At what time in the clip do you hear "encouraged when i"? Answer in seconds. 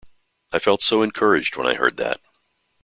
1.03-1.75